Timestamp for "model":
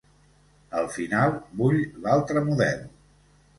2.51-2.83